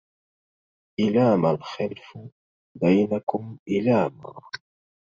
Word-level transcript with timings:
إلام 0.99 1.45
الخلف 1.45 2.17
بينكم 2.81 3.57
إلاما 3.69 4.41